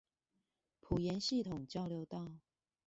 [0.79, 2.31] 埔鹽系統交流道